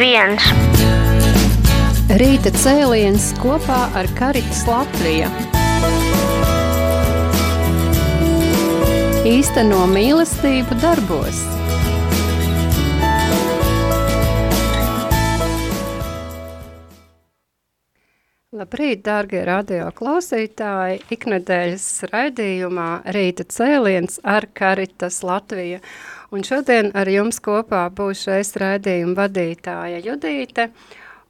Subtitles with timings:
[0.00, 0.44] viens.
[2.20, 5.28] Rīta cēliens kopā ar Karitas Latviju.
[9.28, 11.42] Īsteno mīlestību darbos.
[18.56, 21.02] Labrīt, dārgie radio klausītāji!
[21.14, 25.78] Iknedēļas raidījumā Rīta cēliens ar Karitas Latviju.
[26.30, 30.68] Un šodien ar jums kopā būs šais raidījuma vadītāja Judīte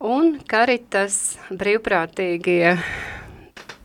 [0.04, 2.76] un Karitas brīvprātīgie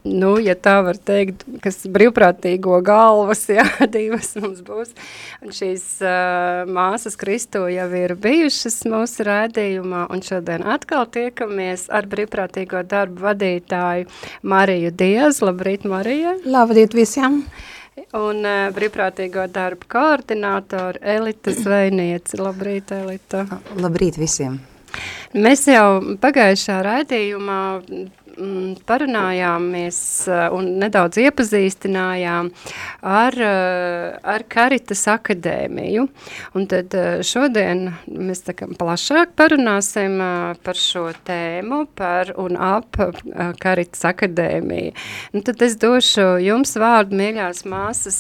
[0.05, 4.93] nu, ja tā var teikt, kas brīvprātīgo galvas, jā, divas mums būs.
[5.43, 12.09] Un šīs uh, māsas Kristo jau ir bijušas mūsu rādījumā, un šodien atkal tiekamies ar
[12.11, 14.09] brīvprātīgo darbu vadītāju
[14.45, 15.41] Mariju Diez.
[15.45, 16.37] Labrīt, Marija!
[16.45, 17.43] Labrīt visiem!
[17.95, 22.39] Un uh, brīvprātīgo darbu koordinātoru Elita Zvejnieci.
[22.41, 23.45] Labrīt, Elita!
[23.79, 24.57] Labrīt visiem!
[25.35, 27.59] Mēs jau pagājušā raidījumā
[28.87, 32.51] parunājāmies eh, un nedaudz iepazīstinājām
[33.01, 36.07] ar, eh, ar Karitas akadēmiju.
[36.55, 40.17] Un tad eh, šodien mēs tā kā plašāk parunāsim
[40.63, 42.99] par šo tēmu, par un ap
[43.61, 44.93] Karitas akadēmiju.
[45.35, 48.19] Un tad es došu jums vārdu, mīļās māsas,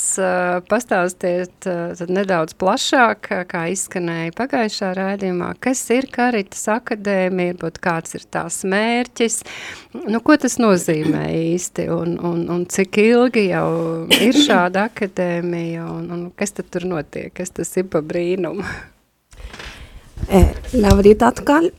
[0.69, 1.67] pastāstiet
[2.09, 9.41] nedaudz plašāk, kā izskanēja pagājušā rādījumā, kas ir Karitas akadēmija, varbūt kāds ir tās mērķis,
[10.05, 13.69] Nu, ko tas nozīmē īsti un, un, un cik ilgi jau
[14.13, 18.61] ir šāda akadēmija un, un kas tad tur notiek, kas tas ir pa brīnumu?
[20.29, 20.43] E,
[20.77, 21.71] labrīt atkal.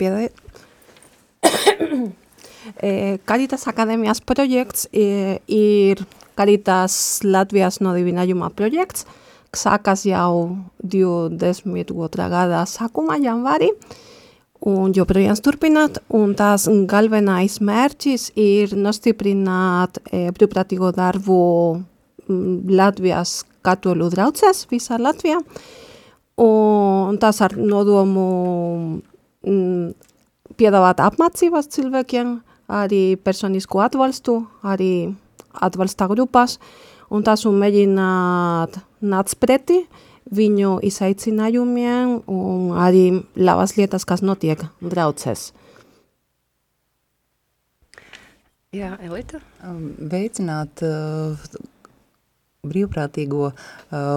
[0.00, 0.34] Piedodiet.
[2.82, 2.90] e,
[3.30, 6.02] Caritas Akadēmijas projekts e, ir
[6.38, 9.06] Caritas Latvijas nodibinājuma projekts,
[9.54, 12.28] sākas jau 22.
[12.34, 13.70] gada sākumā janvārī.
[13.70, 14.06] E,
[14.66, 21.38] un joprojām turpināt, un tās galvenais mērķis ir nostiprināt e, brīvprātīgo darbu
[22.28, 25.38] Latvijas katoļu draudzēs visā Latvijā,
[26.42, 28.26] un tas ar nodomu
[29.46, 29.94] m,
[30.58, 32.36] piedāvāt apmācības cilvēkiem,
[32.68, 35.08] arī personisku atbalstu, arī
[35.54, 36.58] atbalsta grupas,
[37.08, 38.76] un tas un mēģināt
[39.08, 43.06] nāc pretī, uh, viņu izaicinājumiem un arī
[43.36, 45.52] labas lietas, kas notiek draudzēs.
[48.76, 49.40] Jā, Elita?
[49.64, 51.38] Um, veicināt uh,
[52.68, 53.54] brīvprātīgo uh,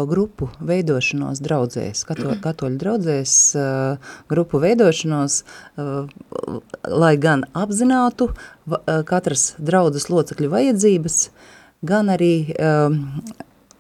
[0.10, 5.40] grupu veidošanos draudzēs, kato, katoļu draudzēs uh, grupu veidošanos,
[5.80, 6.60] uh,
[6.92, 11.18] lai gan apzinātu uh, katras draudzes locekļu vajadzības,
[11.88, 13.00] gan arī uh,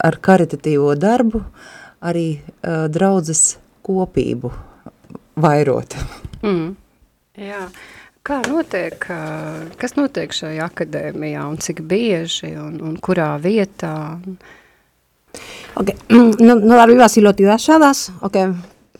[0.02, 4.51] ar karitatīvo darbu uh, arī uh, draudzes kopību
[5.41, 5.95] vairot.
[6.41, 6.73] Mm.
[7.41, 7.66] Jā.
[8.22, 9.01] Kā notiek,
[9.81, 13.95] kas notiek šajā akadēmijā un cik bieži un, un kurā vietā?
[15.73, 15.95] Okay.
[16.11, 18.03] Nu, no darbības ir ļoti dažādas.
[18.22, 18.51] Okay.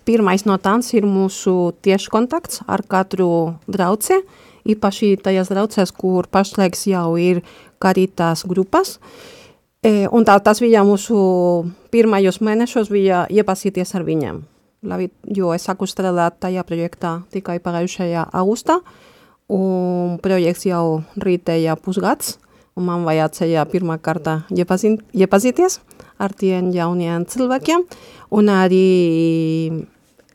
[0.10, 1.54] Pirmais no tās ir mūsu
[1.86, 4.18] tieši kontakts ar katru drauci,
[4.74, 7.44] īpaši tajās draucēs, kur pašlaik jau ir
[7.78, 8.98] karitas grupas.
[9.86, 11.20] E, un tā, tas bija mūsu
[11.92, 14.42] pirmajos mēnešos, bija iepazīties ar viņiem.
[14.88, 18.80] Labi, jo es sāku strādāt tajā projektā tikai pagājušajā augustā,
[19.52, 22.38] un projekts jau rītēja pusgads,
[22.80, 25.80] un man vajadzēja pirmā kārta iepazīt, iepazīties
[26.22, 27.84] ar tiem jauniem cilvēkiem,
[28.38, 28.88] un arī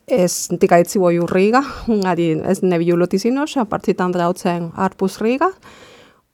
[0.07, 5.51] es tikai dzīvoju Rīgā, un arī es nebiju ļoti zinoša par citām draudzēm ārpus Rīgā,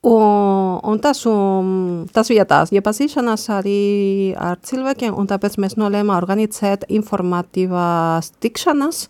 [0.03, 1.67] Un, un tas, un,
[2.11, 9.05] tas bija tās iepazīšanās arī ar cilvēkiem, un tāpēc mēs nolēmām organizēt informatīvās tikšanas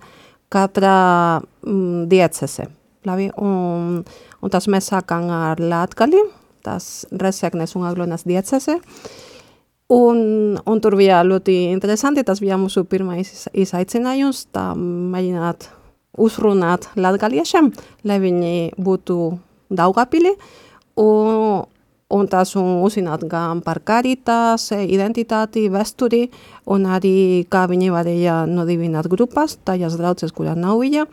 [0.53, 2.67] katrā mm, diecese.
[3.09, 6.21] Labi, un, un tas mēs sākām ar Latgali,
[6.63, 8.77] tas Reseknes un Aglonas diecese,
[9.91, 10.19] un,
[10.61, 15.71] un tur bija ļoti interesanti, tas bija mūsu pirmais izaicinājums, tā mēģināt
[16.21, 17.71] uzrunāt latgaliešiem,
[18.05, 19.17] lai viņi būtu
[19.73, 20.35] Daugavpili,
[20.99, 21.63] un,
[22.13, 26.27] un tas un uzzināt gan par karitas, identitāti, vēsturi,
[26.73, 31.07] un arī kā viņi varēja nodibināt grupas, tajās draudzes, kurā nav viņa,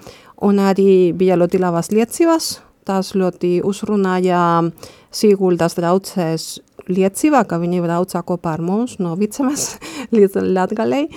[0.46, 4.40] un arī bija ļoti labas liecības, tas ļoti uzrunāja
[5.10, 9.72] Siguldas draudzes liecībā, ka viņi brauca kopā ar mums no Vicemes
[10.14, 11.08] līdz Latgalei,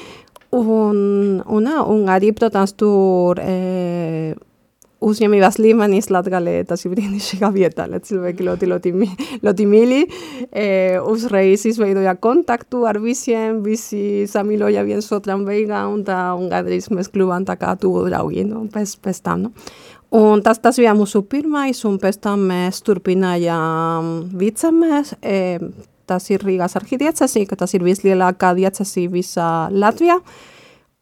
[0.53, 4.33] un, un, un arī, protams, tur e,
[5.03, 8.93] uzņēmības līmenis Latgalē, tas ir brīnišķīga vieta, lai cilvēki ļoti, ļoti,
[9.43, 10.01] ļoti mīļi.
[10.49, 10.67] E,
[10.99, 17.11] uzreiz izveidoja kontaktu ar visiem, visi samīloja viens otram veigā, un tā, un gandrīz mēs
[17.13, 19.53] kļuvām tā kā tu draugi, nu, pēc, pēc tam, nu.
[20.13, 25.39] Un tas, tas bija mūsu pirmais, un pēc tam mēs turpinājām vicamēs, e,
[26.05, 30.19] tas ir Rīgas arhidiecesī, ka tas ir vislielākā diecesī visā Latvijā,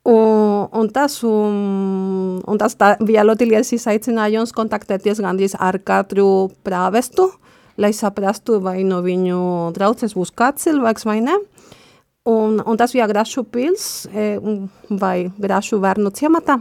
[0.04, 7.28] Un, un tas, un, un tas tā, liels izaicinājums kontaktēties gandrīz ar katru prāvestu,
[7.78, 11.38] lai saprastu, vai no viņu draudzes būs kāds cilvēks vai ne.
[12.26, 14.40] Un, un tas bija Grašu pils e,
[14.90, 16.58] vai Grašu vērnu ciematā.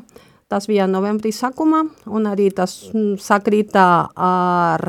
[0.50, 2.76] Tas bija novembrī sākumā, un arī tas
[3.24, 3.88] sakrītā
[4.20, 4.86] ar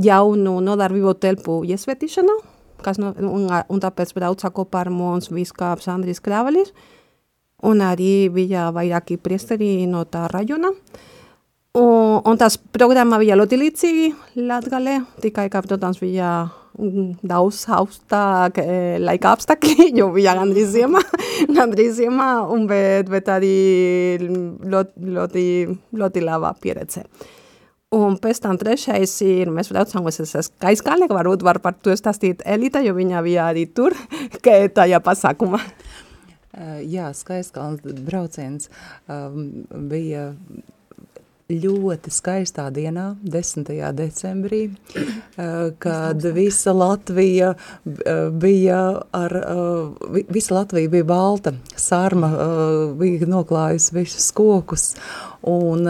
[0.00, 2.38] jaunu nodarbību telpu iesvētīšanu,
[2.84, 6.74] kas no, un, un tāpēc brauca kopā ar mums viskāps Andris Krāvelis
[7.66, 10.72] un arī bija vairāki priesteri no tā rajona.
[11.78, 14.06] Un, un tas programma bija ļoti līdzīgi
[14.42, 16.48] Latgalē, tikai, ka, protams, bija
[17.22, 21.02] daudz augstāk e, laika apstākļi, jo bija gandrīz ziemā,
[21.58, 23.54] gandrīz ziemā, un bet, bet arī
[24.20, 25.44] ļoti, ļoti,
[26.00, 27.04] ļoti laba pieredze.
[27.94, 32.82] Un pēc tam trešais ir, mēs braucam uz Skaiskalni, varbūt var par to stāstīt Elita,
[32.86, 33.96] jo viņa bija arī tur,
[34.44, 35.58] ka tajā pasākumā.
[36.50, 38.70] Jā, Skaiskalns brauciens
[39.06, 40.32] um, bija
[41.50, 43.70] ļoti skaistā dienā, 10.
[43.96, 44.60] decembrī,
[45.82, 47.52] kad visa Latvija
[48.40, 48.80] bija
[49.16, 49.36] ar,
[50.30, 52.30] visa Latvija bija balta, sarma
[53.00, 54.92] bija noklājusi visus kokus,
[55.46, 55.86] un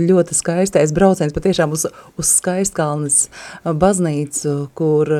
[0.00, 3.18] ļoti skaistais brauciens patiešām uz, uz Skaistkalnes
[3.64, 5.12] baznīcu, kur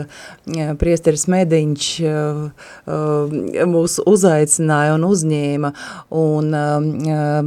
[0.81, 1.91] priesteris Mediņš
[3.75, 5.73] mūs uzaicināja un uzņēma,
[6.17, 6.57] un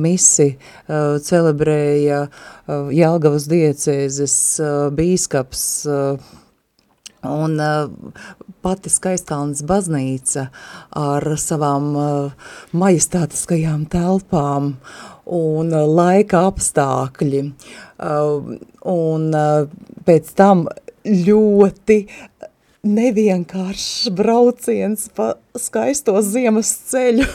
[0.04, 0.50] misi
[1.30, 2.22] celebrēja
[2.94, 4.38] Jelgavas diecēzes
[4.96, 5.68] bīskaps
[7.24, 7.90] Un uh,
[8.64, 10.50] pati Skaistkalnas baznīca
[11.00, 14.74] ar savām uh, majestātiskajām telpām
[15.25, 17.44] un uh, laika apstākļi.
[18.94, 19.28] Un
[20.04, 20.66] pēc tam
[21.08, 21.98] ļoti
[22.84, 27.28] nevienkāršs brauciens pa skaisto ziemas ceļu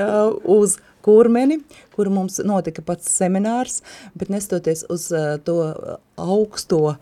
[0.58, 1.60] uz kurmeni,
[1.96, 3.80] kur mums notika pats seminārs,
[4.18, 5.58] bet nestoties uz uh, to
[6.20, 6.96] augsto uh,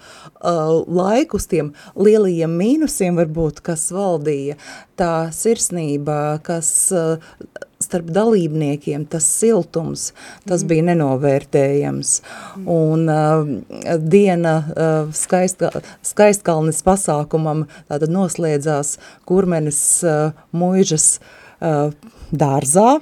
[0.87, 4.59] laiku, uz tiem lielajiem mīnusiem varbūt, kas valdīja,
[4.99, 7.39] tā sirsnība, kas uh,
[7.81, 10.11] starp dalībniekiem, tas siltums,
[10.49, 10.69] tas mm.
[10.71, 12.15] bija nenovērtējams.
[12.59, 12.65] Mm.
[12.75, 18.97] Un uh, diena uh, skaistka, skaistkalnes pasākumam tātad noslēdzās
[19.29, 21.95] kurmenes uh, muižas uh,
[22.35, 22.99] dārzā,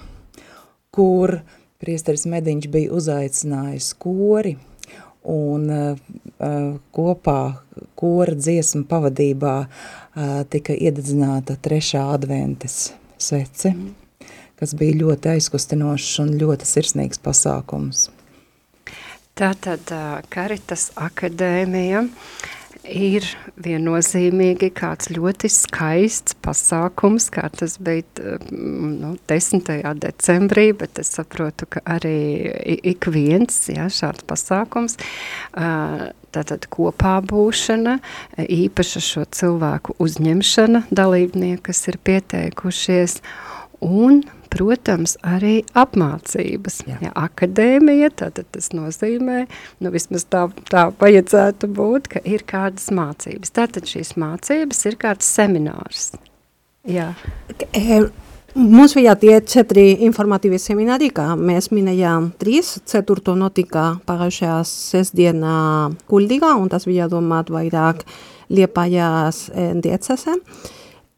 [0.97, 1.39] kur
[1.83, 4.57] priesteris Mediņš bija uzaicinājis kori
[5.27, 5.99] un uh,
[6.95, 7.41] kopā
[7.99, 13.75] kora dziesmu pavadībā uh, tika iededzināta trešā adventes svece,
[14.57, 18.09] kas bija ļoti aizkustinošs un ļoti sirsnīgs pasākums.
[19.37, 19.91] Tātad
[20.33, 22.07] Karitas akadēmija
[22.91, 23.27] ir
[23.63, 29.67] viennozīmīgi kāds ļoti skaists pasākums, kā tas bija nu, 10.
[30.03, 32.17] decembrī, bet es saprotu, ka arī
[32.93, 34.99] ik viens jā, šāds pasākums,
[36.37, 37.99] tātad kopā būšana,
[38.45, 43.21] īpaša šo cilvēku uzņemšana, dalībnieki, kas ir pieteikušies,
[43.85, 44.25] un
[44.57, 46.81] protams, arī apmācības.
[46.89, 46.99] Jā.
[47.05, 49.45] Ja, akadēmija, tātad tas nozīmē,
[49.85, 53.53] nu vismaz tā, tā vajadzētu būt, ka ir kādas mācības.
[53.57, 56.15] Tātad šīs mācības ir kāds seminārs.
[56.87, 57.11] Jā.
[57.75, 58.01] E,
[58.55, 62.77] mums bija tie četri informatīvi semināri, kā mēs minējām trīs.
[62.89, 65.59] Ceturto notika pagājušajā sestdienā
[66.09, 68.07] Kuldīgā, un tas bija domāt vairāk
[68.47, 70.37] Liepājās e, diecese.
[70.39, 70.75] Uh,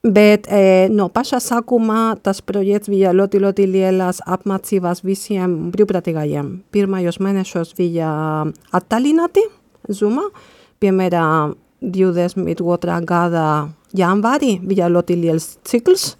[0.06, 6.52] Bet eh, no paša sākumā tas projekts bija ļoti, ļoti lielas apmācības visiem brīvprātīgajiem.
[6.70, 8.12] Pirmajos mēnešos bija
[8.70, 9.42] attālināti
[9.90, 10.28] Zuma,
[10.78, 12.94] piemēram, 22.
[13.06, 13.48] gada
[13.94, 16.12] janvārī bija ļoti liels cikls,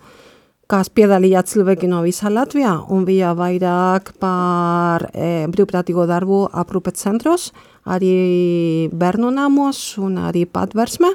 [0.68, 7.52] kas piedalīja cilvēki no visā Latvijā un bija vairāk par eh, brīvprātīgo darbu aprūpēt centros,
[7.86, 11.14] arī bērnu namos un arī patversme.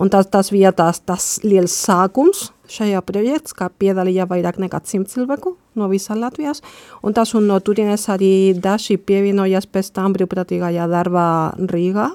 [0.00, 5.10] Un tas, tas bija tās, tas liels sākums šajā projekts, kā piedalīja vairāk nekā simt
[5.12, 6.62] cilvēku no visā Latvijas.
[7.04, 11.26] Un tas un no turienes arī daži pievienojas pēc tam brīvprātīgajā darbā
[11.68, 12.08] Rīgā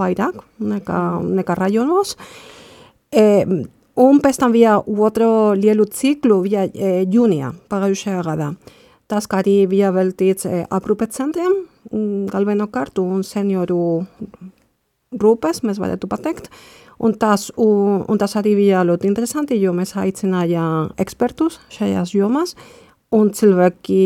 [0.00, 1.02] vairāk nekā,
[1.38, 2.16] nekā rajonos.
[3.14, 3.46] E,
[4.02, 8.50] un pēc tam bija otro lielu ciklu, bija e, jūnijā pagājušajā gadā.
[9.08, 11.54] Tas, kā arī bija veltīts e, aprūpēt centriem,
[11.92, 14.02] mm, galvenokārt un senioru
[15.14, 16.50] grupas, mēs varētu pateikt.
[16.98, 22.56] Un tas, un, un tas arī bija ļoti interesanti, jo mēs aicinājām ekspertus šajās jomās,
[23.14, 24.02] un cilvēki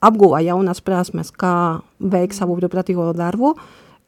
[0.00, 3.52] apguva jaunas prasmes, kā veikt savu brīvprātīgo darbu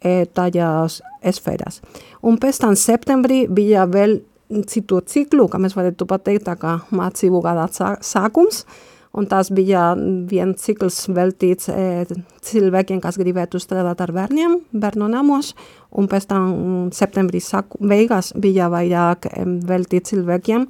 [0.00, 1.02] e, tajās
[1.36, 1.82] sfērās.
[2.24, 4.22] Un pēc tam septembrī bija vēl
[4.68, 7.68] citu ciklu, kā mēs varētu pateikt, tā kā mācību gada
[8.04, 8.64] sākums,
[9.12, 9.92] un tas bija
[10.28, 12.06] viens cikls veltīts e,
[12.44, 15.52] cilvēkiem, kas gribētu strādāt ar bērniem, bērnu namos,
[15.92, 16.48] un pēc tam
[16.94, 20.66] septembrī saku, beigās bija vairāk e, veltīts cilvēkiem,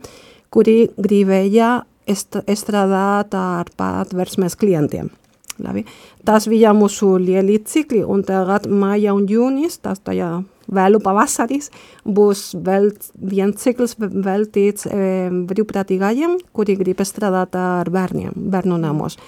[0.52, 1.80] kuri gribēja
[2.12, 5.10] strādāt ar patversmes klientiem.
[5.62, 5.84] Labi.
[6.26, 10.40] Tas bija mūsu lieli cikli, un tagad maija un jūnijas, tas tajā
[10.74, 11.70] vēlu pavasaris,
[12.04, 19.18] būs vēl viens cikls veltīts e, brīvprātīgajiem, kuri grib strādāt ar bērniem, bērnu namos.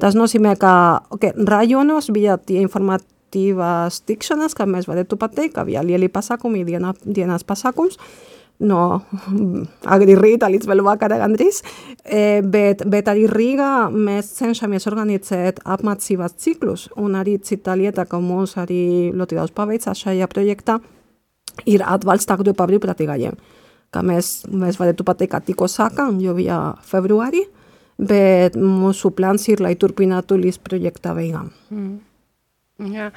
[0.00, 0.74] Tas nozīmē, ka
[1.12, 6.94] okay, rajonos bija tie informatīvās tikšanas, kā mēs varētu pateikt, ka bija lieli pasākumi, dienā,
[7.04, 8.00] dienās pasākums,
[8.62, 8.82] no
[9.90, 11.62] agri rīta līdz vēl vakarā gandrīz,
[12.04, 18.20] e, bet, bet arī Rīgā mēs cenšamies organizēt apmācības ciklus, un arī cita lieta, ka
[18.22, 20.78] mums arī ļoti daudz paveicās šajā projektā,
[21.66, 23.34] ir atbalsta grupa brīvprātīgajiem,
[23.92, 27.44] ka mēs, mēs varētu pateikt, ka tikko sākam, jo bija februārī,
[27.98, 31.52] bet mūsu plāns ir, lai turpinātu līdz projekta beigām.
[31.70, 32.00] Mm.
[32.92, 33.12] Jā,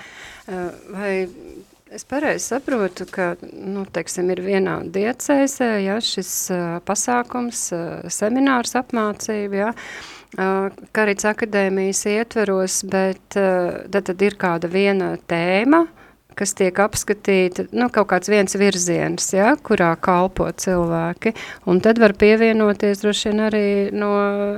[0.93, 1.13] vai
[1.95, 3.25] Es pareizi saprotu, ka
[3.55, 9.69] nu, teiksim, ir vienā diecēsē ja, šis uh, pasākums, uh, seminārs apmācība, ja,
[10.35, 15.85] uh, Karits akadēmijas ietveros, bet uh, tad, tad ir kāda viena tēma,
[16.35, 21.31] kas tiek apskatīta, nu, kaut kāds viens virziens, ja, kurā kalpo cilvēki,
[21.71, 24.11] un tad var pievienoties droši vien arī no,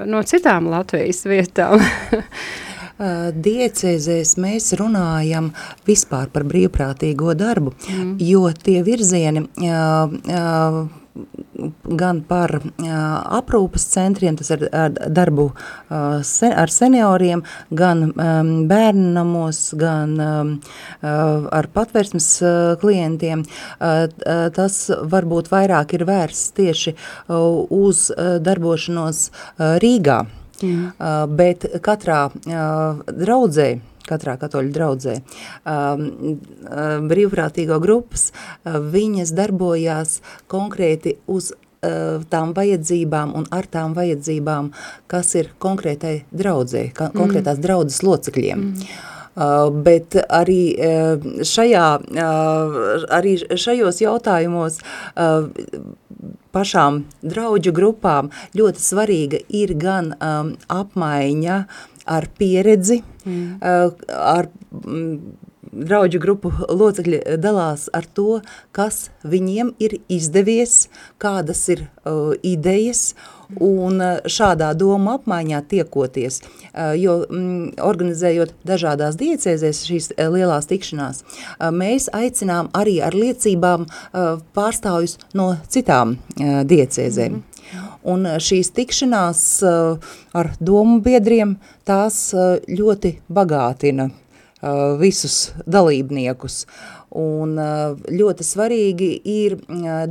[0.10, 1.86] no citām Latvijas vietām.
[2.98, 5.51] diecēzēs mēs runājam
[5.88, 8.16] vispār par brīvprātīgo darbu, mm.
[8.24, 9.48] jo tie virzieni
[11.98, 12.96] gan par uh,
[13.38, 17.44] aprūpas centriem, tas ir ar darbu uh, sen, ar senioriem,
[17.77, 20.54] gan um, bērnu namos, gan um,
[21.01, 23.46] uh, ar patversmes uh, klientiem.
[23.80, 24.06] Uh,
[24.54, 24.82] tas
[25.13, 30.25] varbūt vairāk ir vērsts tieši uh, uz uh, darbošanos uh, Rīgā.
[30.62, 30.90] Mm.
[30.98, 33.70] Uh, bet katrā uh, draudzē,
[34.08, 35.16] katrā katoļu draudzē,
[35.68, 36.08] um,
[36.66, 44.72] uh, brīvprātīgo grupas, uh, viņas darbojās konkrēti uz uh, tām vajadzībām un ar tām vajadzībām,
[45.12, 47.20] kas ir konkrētai draudzē, ka, mm.
[47.20, 48.66] konkrētās draudzes locekļiem.
[48.66, 48.90] Mm.
[49.38, 52.78] Uh, bet arī uh, šajā, uh,
[53.14, 54.80] arī šajos jautājumos
[56.58, 61.60] pašām draudžu grupām ļoti svarīga ir gan um, apmaiņa
[62.08, 63.60] ar pieredzi, mm.
[63.60, 65.18] uh, ar mm,
[65.68, 68.40] draudžu grupu locekļi dalās ar to,
[68.76, 70.88] kas viņiem ir izdevies,
[71.22, 73.12] kādas ir uh, idejas,
[73.56, 77.20] un uh, šādā doma apmaiņā tiekoties, uh, jo
[77.84, 85.18] organizējot dažādās diecēzēs šīs uh, lielās tikšanās, uh, mēs aicinām arī ar liecībām uh, pārstāvjus
[85.34, 87.34] no citām uh, diecēzēm.
[87.34, 87.58] Mm -hmm.
[88.08, 89.42] Un šīs tikšanās
[90.34, 92.34] ar domu biedriem tās
[92.68, 94.10] ļoti bagātina
[95.00, 96.66] visus dalībniekus.
[97.17, 99.57] Un ļoti svarīgi ir,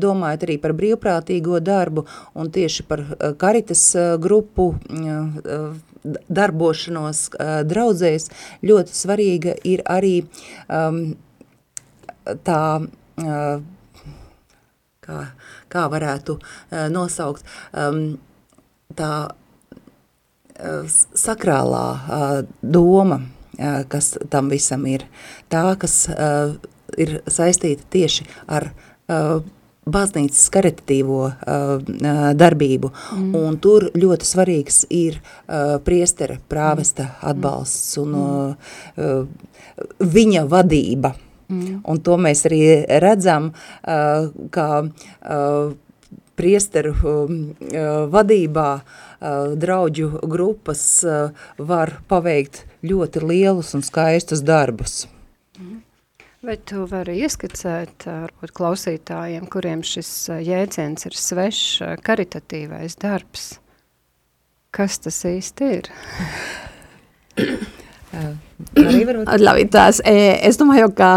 [0.03, 3.05] domājot arī par brīvprātīgo darbu un tieši par
[3.39, 3.85] karitas
[4.23, 4.73] grupu
[6.07, 7.23] darbošanos
[7.71, 8.29] draudzēs,
[8.67, 10.15] ļoti svarīga ir arī
[12.47, 12.61] tā,
[15.07, 15.23] kā,
[15.73, 16.39] kā varētu
[16.95, 17.47] nosaukt,
[18.97, 19.13] tā
[21.27, 21.87] sakrālā
[22.63, 23.21] doma,
[23.93, 25.05] kas tam visam ir.
[25.53, 26.07] Tā, kas
[26.99, 29.43] ir saistīta tieši ar uh,
[29.87, 31.93] baznīcas karitatīvo uh,
[32.35, 33.37] darbību, mm.
[33.39, 37.17] un tur ļoti svarīgs ir uh, priestera prāvesta mm.
[37.31, 39.55] atbalsts un uh, uh,
[40.03, 41.15] viņa vadība.
[41.47, 41.81] Mm.
[41.87, 42.61] Un to mēs arī
[43.03, 43.53] redzam,
[43.87, 45.75] uh, kā uh,
[46.37, 47.37] priesteru uh,
[48.11, 50.83] vadībā uh, draudžu grupas
[51.59, 55.05] var paveikt ļoti lielus un skaistus darbus.
[56.47, 60.11] Vai tu vari ieskicēt varbūt klausītājiem, kuriem šis
[60.47, 63.49] jēdziens ir svešs, karitatīvais darbs?
[64.71, 65.91] Kas tas īsti ir?
[69.43, 71.11] Labi, tās, es domāju, ka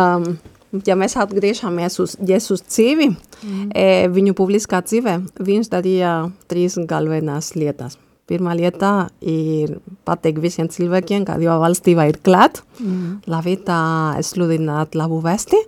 [0.90, 3.72] ja mēs atgriežamies uz Jēzus dzīvi, mm.
[4.18, 6.20] viņu publiskā dzīvē, viņš darīja
[6.50, 8.02] trīs galvenās lietas.
[8.30, 13.26] Pirmā lieta ir pateikt visiem cilvēkiem, ka Dieva valstība ir klāt, mm.
[13.32, 13.82] labi tā
[14.26, 15.60] sludināt labu vēsti,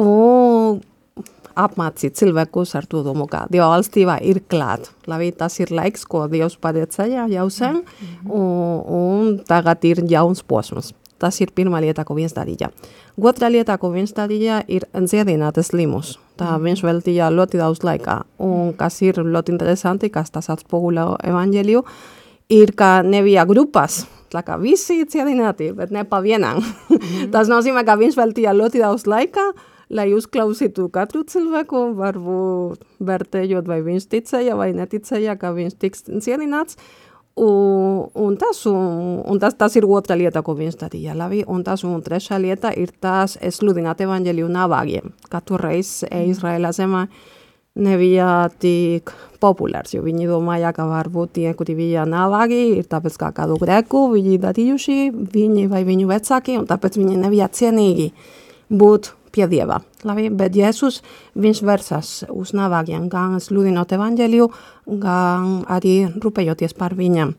[0.00, 0.80] un
[1.54, 4.90] apmācīt cilvēkus ar to domu, ka Dieva valstība ir klāt.
[5.10, 10.42] Labi, tas ir laiks, ko Dievs paredzēja jau sen, mm un, un tagad ir jauns
[10.42, 10.94] posms.
[11.24, 12.68] Tas ir pirmā lieta, ko viņš darīja.
[13.16, 16.18] Otra lieta, ko viņš darīja, ir dziedināt slimus.
[16.36, 18.18] Tā viņš veltīja ļoti daudz laika.
[18.44, 21.84] Un kas ir ļoti interesanti, kas tas atspoguļo evaņģēliju,
[22.52, 24.02] ir, ka nebija grupas,
[24.34, 26.58] tā kā visi ciedināti, bet ne pa vienam.
[26.58, 27.30] Mm -hmm.
[27.34, 29.52] tas nozīmē, ka viņš veltīja ļoti daudz laika,
[29.90, 36.76] lai uzklausītu katru cilvēku, varbūt vērtējot, vai viņš ticēja vai neticēja, ka viņš tiks cienināts.
[37.34, 41.16] Un, un, tas, un, un tas, tas ir otra lieta, ko viņš darīja.
[41.18, 41.42] Labi?
[41.50, 45.10] Un tas un trešā lieta ir tas sludināt evaņģēliju navāgiem.
[45.32, 47.08] Katru reizi Izraēla zemē
[47.74, 48.28] nebija
[48.62, 49.10] tik
[49.42, 54.06] populārs, jo viņi domāja, ka varbūt tie, kuri bija navāgi, ir tāpēc kā kādu greku
[54.12, 54.98] viņi darījuši,
[55.34, 58.12] viņi vai viņu vecāki, un tāpēc viņi nebija cienīgi
[58.70, 59.80] būt pie Dieva.
[60.06, 61.00] Labi, bet Jēzus,
[61.34, 64.48] viņš versas uz navāgiem, gan sludinot evaņģēliju,
[65.02, 67.34] gan arī rūpējoties par viņam.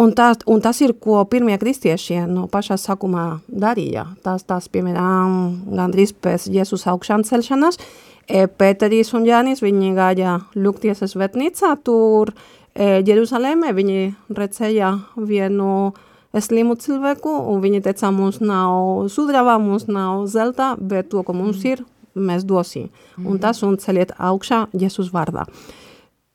[0.00, 4.06] Un, tā, un tas ir, ko pirmie kristieši no pašā sākumā darīja.
[4.24, 5.34] Tas, tas piemēram,
[5.76, 7.80] gandrīz pēc Jēzus augšām celšanas,
[8.24, 14.06] e, Pēteris un Jānis, viņi gāja lūgties svētnīcā, tur e, Jeruzalemē, viņi
[14.38, 16.06] redzēja vienu uh,
[16.38, 21.64] slimu cilvēku, un viņi teica, mums nav sudraba, mums nav zelta, bet to, ko mums
[21.64, 21.82] ir,
[22.14, 22.82] mēs dosim.
[22.82, 23.30] Mm -hmm.
[23.30, 25.46] Un tas un celiet augšā Jēzus vārdā.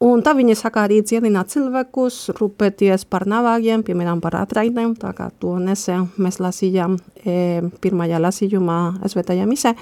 [0.04, 5.30] Un tā viņi saka arī cienīt cilvēkus, rūpēties par navāgiem, piemēram, par atraitnēm, tā kā
[5.40, 9.74] to nesen mēs lasījām e, pirmajā lasījumā svētajā misē.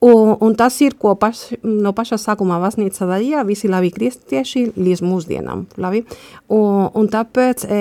[0.00, 5.02] Un, un tas ir, ko paš, no paša sākuma vasnīca darīja visi labi kristieši līdz
[5.04, 5.66] mūsdienām.
[5.76, 6.04] Labi?
[6.48, 7.80] Un, un tāpēc e,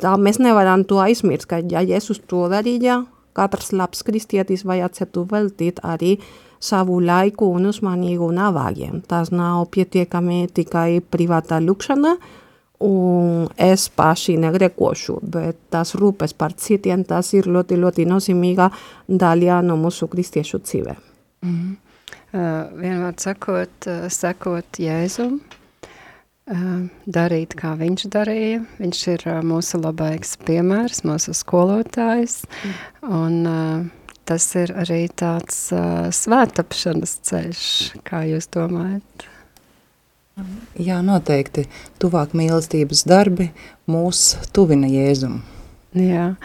[0.00, 3.04] tā mēs nevaram to aizmirst, ka ja Jēzus to darīja,
[3.36, 6.16] katrs labs kristietis vajadzētu veltīt arī
[6.60, 9.00] savu laiku un uzmanību navāgiem.
[9.08, 12.16] Tas nav pietiekami tikai privātā lūkšana,
[12.84, 18.70] un es paši negrekošu, bet tas rūpes par citiem, tas ir ļoti, ļoti nozīmīga
[19.08, 20.96] daļa no mūsu kristiešu dzīvē.
[21.44, 21.76] Mm -hmm.
[22.32, 25.40] uh, vienmēr sakot, uh, sakot Jēzum,
[26.50, 28.60] darīt, kā viņš darīja.
[28.80, 32.40] Viņš ir mūsu labāks piemērs, mūsu skolotājs,
[33.06, 33.42] un
[34.26, 35.68] tas ir arī tāds
[36.20, 37.66] svētapšanas ceļš,
[38.06, 39.30] kā jūs domājat?
[40.80, 41.66] Jā, noteikti.
[42.00, 43.50] Tuvāk mīlestības darbi
[43.90, 45.42] mūs tuvina Jēzumu.
[45.98, 46.36] Jā,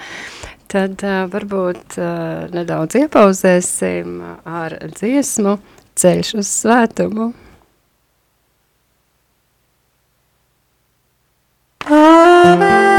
[0.71, 4.17] tad uh, varbūt uh, nedaudz iepauzēsim
[4.49, 5.59] ar dziesmu
[5.95, 7.29] Ceļš uz svētumu.
[11.87, 12.94] Amen.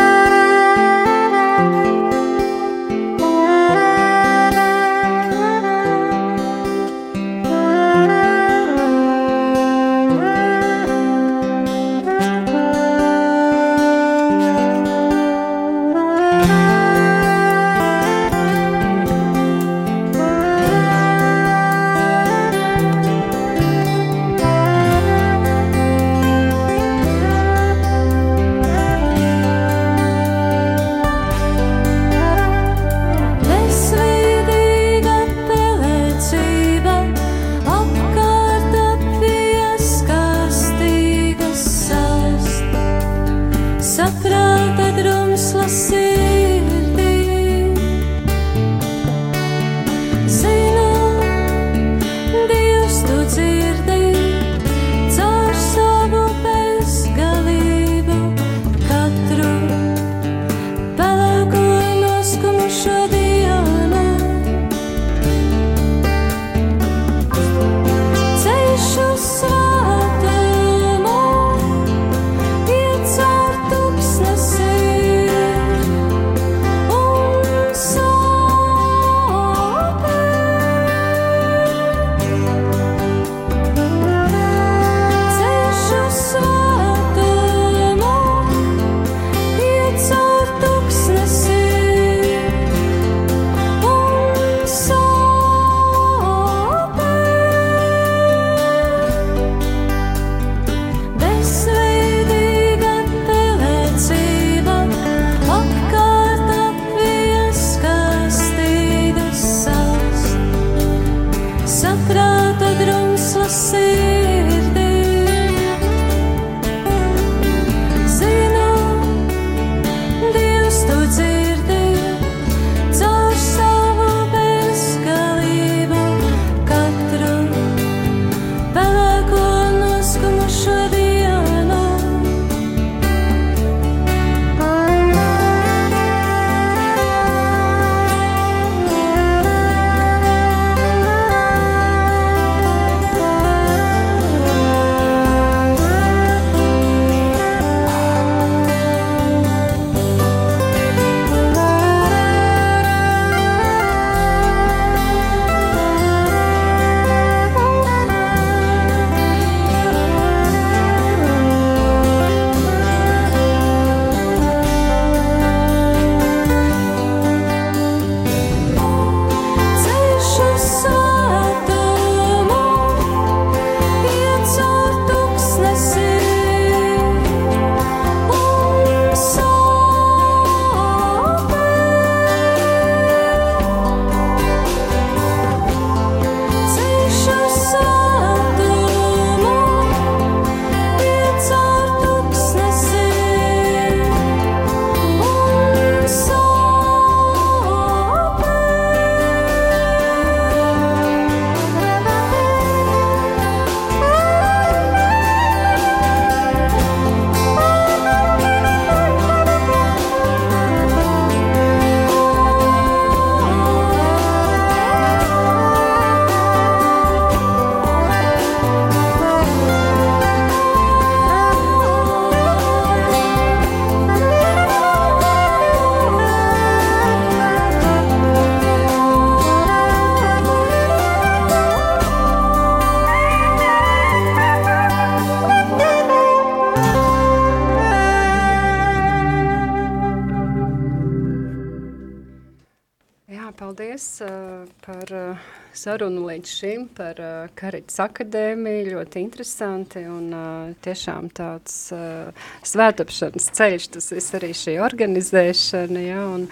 [246.47, 252.31] Līdz šim, par uh, Karitas akadēmiju, ļoti interesanti un uh, tiešām tāds uh,
[252.63, 256.47] svētapšanas ceļš, tas viss arī šī organizēšana, ja, un,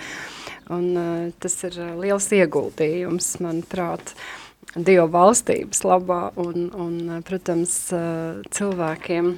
[0.74, 4.16] un uh, tas ir uh, liels ieguldījums, manuprāt,
[4.74, 7.76] Dievu valstības labā un, un protams,
[8.56, 9.28] cilvēkiem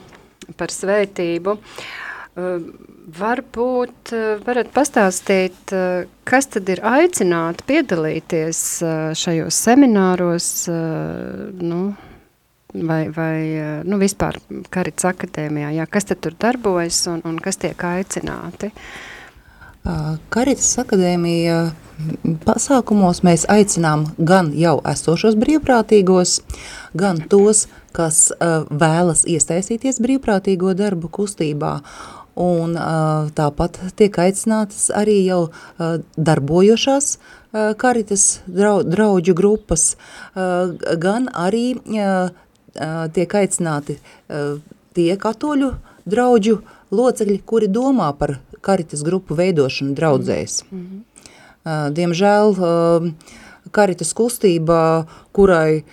[0.57, 1.59] par svētību.
[1.59, 8.61] Uh, varbūt uh, varat pastāstīt, uh, kas tad ir aicināti piedalīties
[9.16, 11.81] šajos semināros, nu,
[12.75, 13.37] vai, vai
[13.87, 14.40] nu, vispār
[14.75, 18.72] Karits akadēmijā, jā, kas tad tur darbojas un, un kas tiek aicināti?
[20.35, 21.61] Karitas akadēmija
[22.42, 26.40] pasākumos mēs aicinām gan jau esošos brīvprātīgos,
[26.99, 28.29] gan tos, kas
[28.68, 31.77] vēlas iesaistīties brīvprātīgo darbu kustībā.
[32.37, 32.75] Un
[33.33, 35.49] tāpat tiek aicinātas arī jau
[36.20, 37.16] darbojošās
[37.81, 39.96] karitas drau, draudžu grupas,
[41.01, 41.79] gan arī
[43.16, 43.96] tiek aicināti
[44.96, 45.70] tie katoļu
[46.05, 46.59] draudžu
[46.92, 50.62] locekļi, kuri domā par karitas grupu veidošanu draudzēs.
[50.70, 51.92] Mm -hmm.
[51.96, 52.55] diemžēl
[53.72, 55.85] karitas kustība, kurai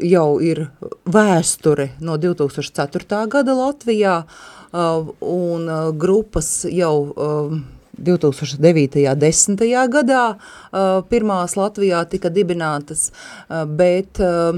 [0.00, 0.68] jau ir
[1.04, 3.26] vēsture no 2004.
[3.28, 4.24] gada Latvijā,
[4.72, 7.56] un uh, grupas jau uh,
[7.96, 9.06] 2009.
[9.06, 9.64] un 10.
[9.92, 13.10] gadā uh, pirmās Latvijā tika dibinātas,
[13.48, 14.52] uh, bet uh,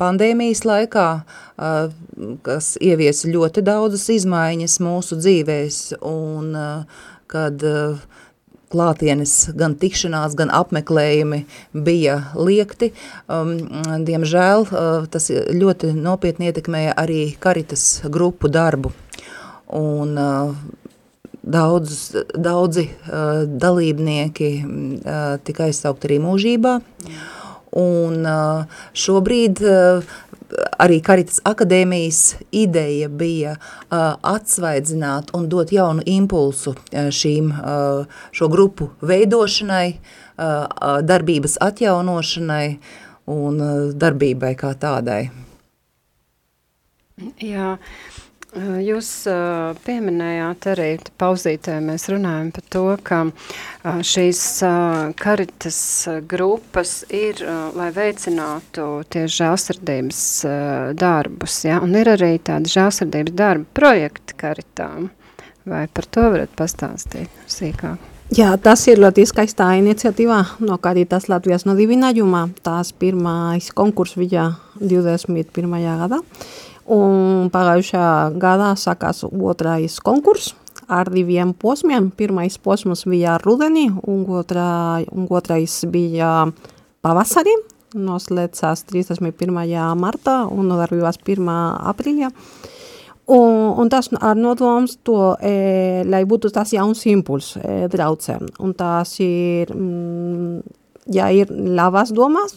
[0.00, 8.00] pandēmijas laikā, uh, kas ieviesa ļoti daudzas izmaiņas mūsu dzīvēs, un uh, kad uh,
[8.70, 11.42] klātienes, gan tikšanās, gan apmeklējumi
[11.74, 12.92] bija liekti.
[13.26, 13.56] Um,
[14.06, 18.92] diemžēl uh, tas ļoti nopietni ietekmēja arī karitas grupu darbu.
[19.76, 20.54] Un uh,
[21.42, 26.78] daudz, daudzi uh, dalībnieki uh, tika aizsaukt arī mūžībā.
[27.80, 30.16] Un uh, šobrīd uh,
[30.80, 38.48] arī Karitas akadēmijas ideja bija uh, atsvaidzināt un dot jaunu impulsu uh, šīm, uh, šo
[38.52, 42.66] grupu veidošanai, uh, darbības atjaunošanai
[43.30, 45.22] un uh, darbībai kā tādai.
[47.44, 47.74] Jā,
[48.50, 49.08] Jūs
[49.86, 50.88] pieminējāt arī
[51.22, 53.20] pauzītē, mēs runājam par to, ka
[54.02, 54.40] šīs
[55.20, 55.78] karitas
[56.26, 57.44] grupas ir,
[57.78, 60.22] lai veicinātu tieši žēlsirdības
[60.98, 61.78] darbus, ja?
[61.78, 65.12] un ir arī tādi žēlsirdības darba projekti karitām.
[65.70, 68.00] Vai par to varat pastāstīt sīkāk?
[68.34, 72.44] Jā, tas ir ļoti skaistā iniciatīva no Karitas Latvijas nodibinājuma.
[72.62, 75.66] Tās pirmais konkurss bija 21.
[76.02, 76.20] gadā.
[76.90, 78.04] Un pagājušā
[78.42, 80.56] gadā sākās otrais konkurss
[80.90, 82.08] ar diviem posmiem.
[82.10, 86.48] Pirmais posms bija rudenī, un, otrā, un otrais bija
[87.04, 87.54] pavasarī.
[87.94, 89.54] Noslēdzās 31.
[89.98, 91.50] martā un nodarbībās 1.
[91.92, 92.30] aprīļā.
[93.30, 98.48] Un, un tas ar nodoms to, e, lai būtu tas jauns impuls e, draudzēm.
[98.58, 100.56] Un tas ir, mm,
[101.14, 102.56] ja ir labas domas,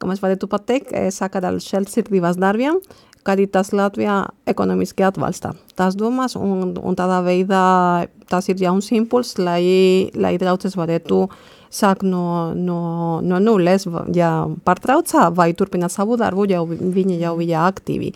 [0.00, 2.80] kā mēs varētu pateikt, e, saka dal šelsirdības darbiem,
[3.28, 10.08] Caritas Latvijā ekonomiski atbalsta tās domas, un, un tādā veidā tas ir jauns impuls, lai,
[10.16, 11.26] lai draudzes varētu
[11.68, 12.80] sākt no, no,
[13.20, 13.86] no nulles,
[14.16, 14.32] ja
[14.64, 18.14] pārtraucā vai turpināt savu darbu, jau viņi jau bija aktīvi.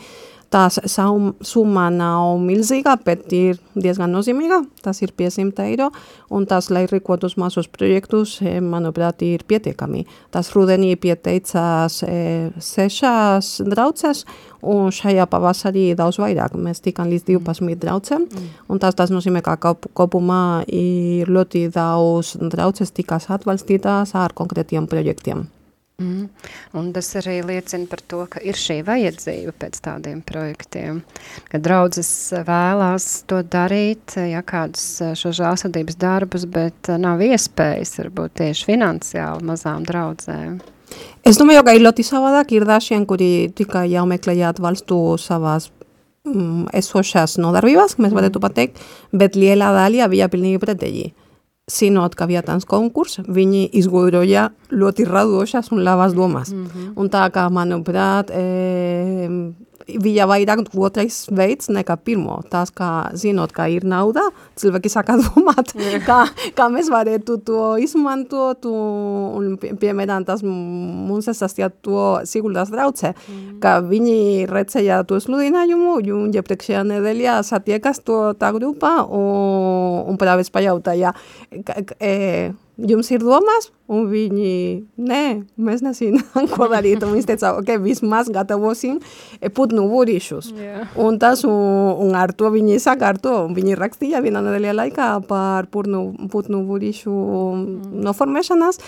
[0.52, 4.58] Tās summa nav milzīga, bet ir diezgan nozīmīga.
[4.84, 5.86] Tas ir 500 eiro,
[6.28, 10.04] un tas, lai rīkotos mazus projektus, eh, manuprāt, ir pietiekami.
[10.30, 14.26] Tas rudenī pieteicās e, sešas draudzes,
[14.62, 16.54] un šajā pavasarī daudz vairāk.
[16.56, 17.80] Mēs tikām līdz 12 mm.
[17.82, 18.52] draudzēm, mm.
[18.72, 25.48] un tas, tas nozīmē, ka kopumā ir ļoti daudz draudzes tikas atbalstītās ar konkrētiem projektiem.
[26.02, 26.28] Mm.
[26.74, 31.02] Un tas arī liecina par to, ka ir šī vajadzība pēc tādiem projektiem,
[31.52, 32.10] ka draudzes
[32.48, 34.86] vēlās to darīt, ja kādus
[35.20, 40.62] šo žālsadības darbus, bet nav iespējas varbūt tieši finansiāli mazām draudzēm.
[41.24, 45.70] Es domāju, ka ir ļoti savādāk, ir dažiem, kuri tikai jau meklēja atbalstu savās
[46.26, 48.80] mm, esošās nodarbībās, mēs varētu pateikt,
[49.12, 51.12] bet liela daļa bija pilnīgi pretēji
[51.70, 56.50] zinot, ka bija tāds konkurss, viņi izgudroja ļoti radošas un labas domas.
[56.52, 56.92] Mm -hmm.
[56.96, 59.52] Un tā kā, manuprāt, e,
[60.02, 62.38] bija vairāk otrais veids nekā pirmo.
[62.50, 64.24] Tas, kā zinot, ka ir nauda,
[64.60, 65.74] cilvēki sāka domāt,
[66.08, 66.20] kā,
[66.56, 73.58] kā mēs varētu to izmantot, un, piemēram, tas mums sastāja to Siguldas drauce, mm.
[73.62, 80.50] ka viņi redzēja to sludinājumu, un iepriekšējā nedēļā satiekas to tā grupa, un, un pravēc
[80.54, 81.14] pajautāja,
[81.98, 82.52] e,
[82.88, 83.70] jums ir domas?
[83.92, 84.52] Un viņi,
[85.04, 85.22] nē,
[85.60, 87.02] mēs nezinām, ko darīt.
[87.04, 89.00] Un viņš teica, ok, vismaz gatavosim
[89.56, 90.52] putnu vūrīšus.
[90.56, 90.86] Jā.
[91.02, 95.68] Un tas, un, un ar to viņi sakārto, un viņi rakstīja vienā nedēļā laikā par
[95.72, 97.12] putnu, putnu vūrīšu
[98.06, 98.80] noformēšanās,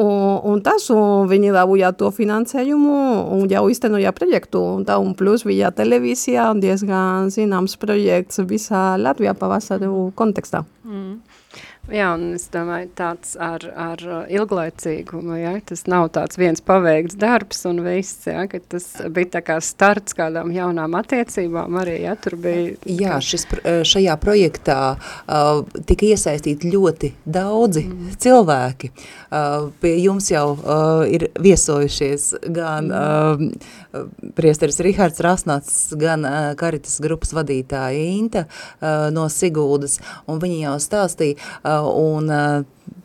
[0.00, 0.16] un,
[0.50, 2.98] un tas, un viņi dabūja to finansējumu,
[3.38, 8.96] un jau iztenoja projektu, un tā, un plus bija televīzija, un diezgan zināms projekts visā
[8.98, 10.64] Latvijā pavasaru kontekstā.
[10.88, 11.20] Mm.
[11.88, 17.62] Jā, un es domāju, tāds ar, ar ilglaicīgumu, ja, tas nav tāds viens paveikts darbs
[17.68, 22.36] un viss, ja, ka tas bija tā kā starts kādām jaunām attiecībām arī, ja, tur
[22.42, 22.74] bija...
[22.92, 23.46] Jā, šis,
[23.88, 28.12] šajā projektā uh, tika iesaistīti ļoti daudzi mm.
[28.20, 28.92] cilvēki.
[29.28, 33.48] Uh, pie jums jau uh, ir viesojušies gan mm.
[33.96, 34.04] uh,
[34.36, 39.98] priesteris Rihards Rasnats, gan uh, Karitas grupas vadītāja Inta uh, no Siguldas,
[40.28, 42.32] un viņi jau stāstīja, uh, un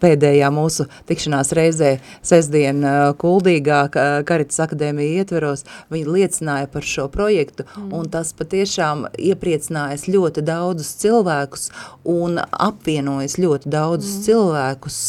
[0.03, 1.91] pēdējā mūsu tikšanās reizē
[2.25, 2.83] sestdien
[3.19, 3.81] Kuldīgā
[4.27, 7.91] Karitas akadēmija ietveros, viņi liecināja par šo projektu, mm.
[7.95, 11.69] un tas patiešām iepriecinājas ļoti daudzus cilvēkus
[12.09, 14.25] un apvienojas ļoti daudzus mm.
[14.27, 14.99] cilvēkus,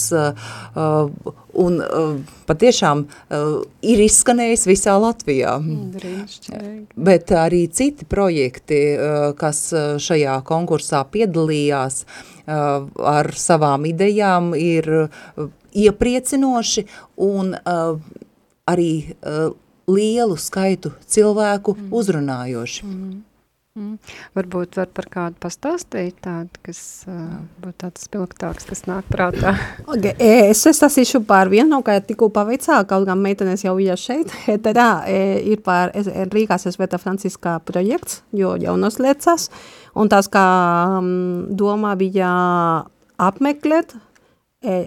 [1.65, 1.81] un
[2.49, 3.07] patiešām
[3.95, 5.57] ir izskanējis visā Latvijā.
[5.63, 8.81] Mm, Bet arī citi projekti,
[9.39, 9.67] kas
[10.03, 16.87] šajā konkursā piedalījās, Uh, ar savām idejām ir uh, iepriecinoši
[17.25, 17.97] un uh,
[18.71, 18.91] arī
[19.91, 21.89] lielu skaitu cilvēku mm.
[21.93, 22.85] uzrunājoši.
[22.89, 23.17] Mm.
[23.75, 23.97] Mm.
[24.39, 26.79] Varbūt var par kādu pastāstīt tādu, kas
[27.11, 29.57] uh, būtu tāds spilgtāks, kas nāk prātā.
[29.91, 34.31] okay, es stāstīšu par vienu, kā tikko paveicā, kaut gan meitenes jau bija šeit.
[34.55, 35.91] Eterā ir par
[36.31, 39.51] Rīgās Sveta Franciska projekts, jo jau noslēdzas.
[39.51, 40.45] Uh, Un tas, kā
[40.99, 42.29] um, domā bija
[43.23, 43.95] apmeklēt
[44.65, 44.87] e,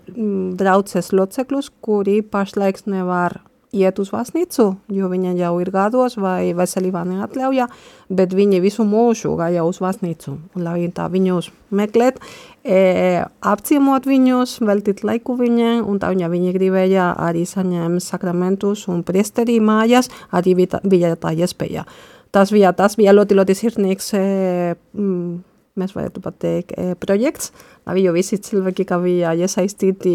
[0.60, 3.40] draudzes locekļus, kuri pašlaik nevar
[3.78, 7.70] iet uz vasnīcu, jo viņa jau ir gados vai veselībā neatļauja,
[8.10, 10.36] bet viņi visu mūžu gāja uz vasnīcu.
[10.56, 12.20] Un, lai tā viņus meklēt,
[12.66, 19.06] e, apciemot viņus, veltīt laiku viņiem, un tā viņa viņi gribēja arī saņemt sakramentus un
[19.08, 21.88] priesterī mājās, arī bija tā iespēja.
[21.88, 25.38] Ja tas bija, tas bija ļoti, ļoti sirsnīgs, mm,
[25.80, 27.52] mēs varētu pat teikt, projekts.
[27.88, 30.14] Bija visi cilvēki, kā bija iesaistīti,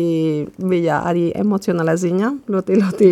[0.61, 3.11] bija arī emocionālā ziņā, ļoti, ļoti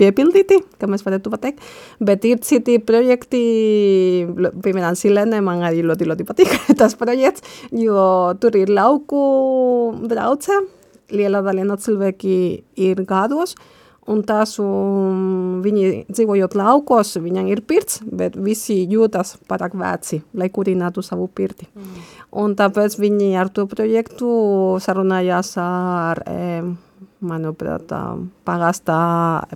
[0.00, 1.64] piepildīti, kā mēs varētu pat teikt.
[2.04, 3.42] Bet ir citi projekti,
[4.36, 9.24] piemēram, Silene, man arī ļoti, ļoti patīk tas projekts, jo tur ir lauku
[10.10, 10.60] drauce,
[11.14, 12.36] liela daļa no cilvēki
[12.84, 13.56] ir gados,
[14.10, 20.50] Un tās un viņi dzīvojot laukos, viņam ir pirts, bet visi jūtas pārāk veci, lai
[20.52, 21.70] kurinātu savu pirti.
[21.72, 22.02] Mm.
[22.44, 24.28] Un tāpēc viņi ar to projektu
[24.84, 26.20] sarunājās ar,
[27.24, 27.94] manuprāt,
[28.44, 29.00] pagastā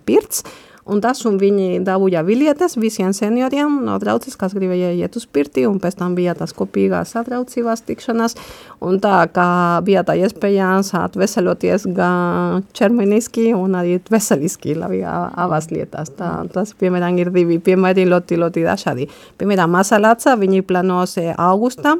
[0.08, 0.46] pirts,
[0.88, 5.66] Un tas, un viņi dabūja biļetes visiem senioriem no draudzes, kas gribēja iet uz pirti,
[5.68, 8.38] un pēc tam bija tas kopīgās satraucībās tikšanās,
[8.88, 9.48] un tā kā
[9.84, 16.14] bija tā iespējams atveseļoties gan ķermeniski un arī veseliski, labi, abas lietas.
[16.16, 19.10] Tā, tas, piemēram, ir divi piemēri ļoti, ļoti dažādi.
[19.36, 21.98] Piemēram, Masalāca, viņi plānos augustā,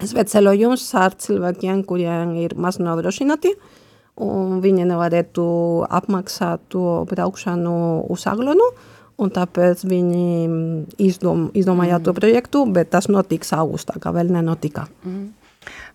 [0.00, 3.79] sveceļojums ar cilvēkiem, kuriem ir maz nodrošināti, un
[4.20, 5.44] viņi nevarētu
[5.88, 7.74] apmaksāt to braukšanu
[8.12, 8.70] uz Aglonu,
[9.20, 10.26] un tāpēc viņi
[11.00, 12.06] izdom, izdomāja mm.
[12.06, 14.86] to projektu, bet tas notiks augustā, kā vēl nenotika.
[15.04, 15.28] Mm.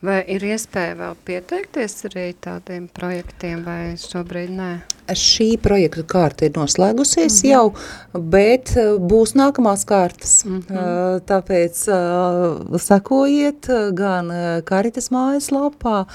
[0.03, 4.71] Vai ir iespēja vēl pieteikties arī tādiem projektiem, vai šobrīd nē?
[5.05, 7.51] Šī projektu kārta ir noslēgusies mm -hmm.
[7.51, 10.45] jau, bet uh, būs nākamās kārtas.
[10.45, 11.19] Mm -hmm.
[11.29, 14.31] Tāpēc uh, sakojiet gan
[14.65, 16.05] Karitas mājaslapā,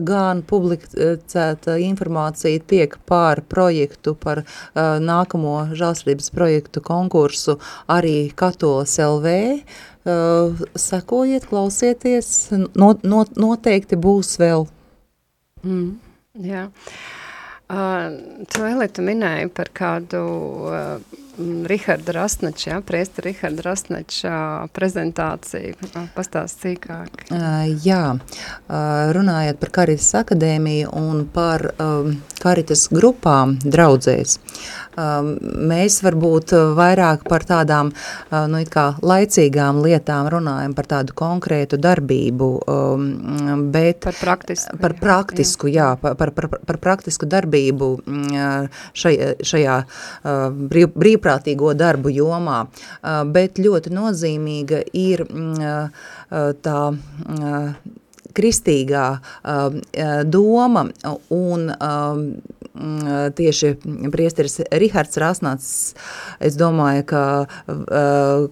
[0.00, 4.42] gan publicēta informācija tiek par projektu, par
[5.00, 7.58] nākamo žālsarības projektu konkursu
[7.88, 9.60] arī Katolis LV,
[10.04, 12.28] sekojiet, klausieties,
[12.74, 14.66] no, no, noteikti būs vēl.
[15.62, 15.90] Mm,
[16.42, 16.68] jā.
[17.72, 20.18] Uh, tu, Eli, tu minēji par kādu
[20.68, 21.20] uh,
[21.70, 24.32] Riharda Rastneča, ja, priesta Riharda Rastneča
[24.76, 25.78] prezentāciju.
[26.12, 27.22] Pastāst cīkāk.
[27.32, 28.02] Uh, jā,
[29.16, 31.64] runājot par Karitas akadēmiju un par
[32.42, 34.36] Karitas grupām draudzēs.
[34.92, 35.38] Uh, Um,
[35.70, 38.58] mēs varbūt vairāk par tādām uh, nu,
[39.08, 45.80] laicīgām lietām runājam, par tādu konkrētu darbību, um, bet par praktisku, par, praktisku jā.
[45.82, 52.60] Jā, par, par, par, par praktisku darbību mm, šai, šajā uh, brīv, brīvprātīgo darbu jomā,
[52.68, 55.88] uh, bet ļoti nozīmīga ir mm,
[56.62, 56.78] tā
[58.36, 59.78] kristīgā um,
[60.28, 60.86] doma
[61.32, 62.26] un um,
[63.36, 63.74] tieši
[64.12, 65.70] priesteris Rihards Rasnāts,
[66.40, 67.24] es domāju, ka
[67.68, 68.46] uh,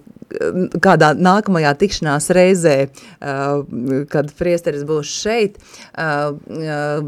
[0.84, 3.64] kādā nākamajā tikšanās reizē, uh,
[4.12, 5.58] kad priesteris būs šeit,
[5.98, 7.00] uh, uh,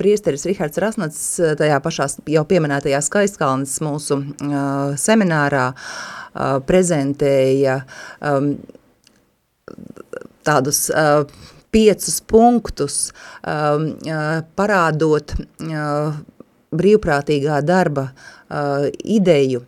[0.00, 1.24] priesteris Rihards Rasnats
[1.58, 4.20] tajā pašā jau pieminētajā skaistkalnes mūsu
[5.00, 5.70] seminārā
[6.68, 7.80] prezentēja
[10.46, 10.80] tādus
[11.74, 12.98] piecus punktus,
[13.42, 13.90] um,
[14.58, 15.34] parādot
[16.78, 18.08] brīvprātīgā darba
[19.18, 19.62] ideju,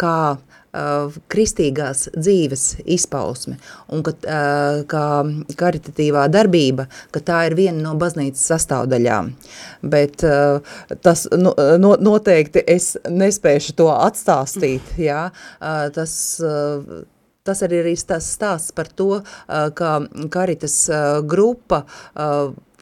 [0.00, 0.18] kā
[0.74, 2.64] uh, kristīgās dzīves
[2.96, 3.56] izpausme
[3.92, 5.06] un ka, uh, kā
[5.60, 9.32] karitatīvā darbība, ka tā ir viena no baznīcas sastāvdaļām.
[9.94, 16.38] Bet uh, tas no, no, noteikti es nespēšu to atstāstīt, jā, uh, tas...
[17.44, 19.90] Tas arī ir tas stāsts par to, ka
[20.32, 20.78] Karitas
[21.28, 21.84] grupa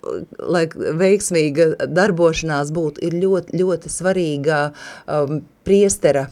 [0.03, 4.62] lai veiksmīga darbošanās būtu, ir ļoti, ļoti svarīga
[5.07, 6.27] um, priestera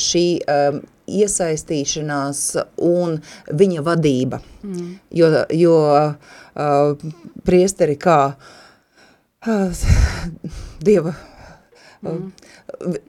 [0.00, 2.42] šī um, iesaistīšanās
[2.84, 3.18] un
[3.52, 4.40] viņa vadība.
[4.64, 4.90] Mm.
[5.20, 7.06] Jo, jo uh,
[7.44, 9.86] priesteri kā uh,
[10.84, 11.14] Dieva
[12.12, 12.32] mm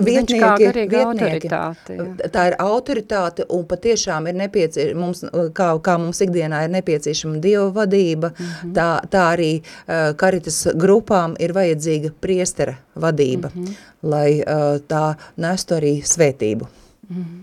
[0.06, 1.50] vietnieki, vietnieki.
[1.50, 2.30] Jā.
[2.32, 5.24] Tā ir autoritāte un patiešām ir nepieciešama, mums,
[5.56, 8.74] kā, kā mums ikdienā ir nepieciešama dieva vadība, mm -hmm.
[8.76, 13.74] tā, tā arī uh, karitas grupām ir vajadzīga priestera vadība, mm -hmm.
[14.04, 16.68] lai uh, tā nestu arī svētību.
[17.10, 17.42] Mm -hmm.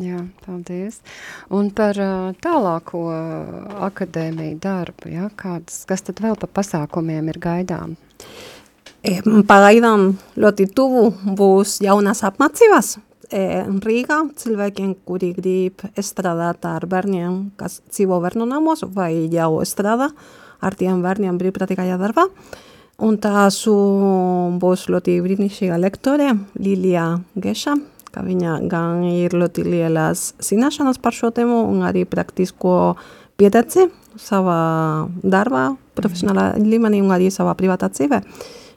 [0.00, 1.00] Jā, paldies.
[1.50, 3.00] Un par uh, tālāko
[3.80, 7.96] akadēmiju darbu, ja, kādas, kas tad vēl pa pasākumiem ir gaidām?
[9.00, 12.98] Pagaidām ļoti tuvu būs jaunās apmācības
[13.30, 20.10] Rīgā cilvēkiem, kuri grib strādāt ar bērniem, kas dzīvo bērnu namos vai jau strādā
[20.60, 22.26] ar tiem bērniem brīvprātīgajā darbā.
[23.00, 27.06] Un tās būs ļoti brīnišķīga lektore, Lilija
[27.40, 27.78] Geša,
[28.12, 32.98] ka viņa gan ir ļoti lielas zināšanas par šo tēmu un arī praktisko
[33.40, 33.88] pieredzi
[34.20, 38.26] savā darbā, profesionālā līmenī un arī savā privātā dzīvē